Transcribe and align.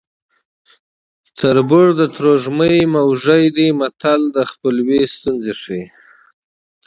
تربور 1.37 1.87
د 1.99 2.01
ترږمې 2.15 2.75
موږی 2.93 3.45
دی 3.55 3.67
متل 3.79 4.21
د 4.35 4.37
خپلوۍ 4.51 5.01
ستونزې 5.15 5.53
ښيي 5.61 5.85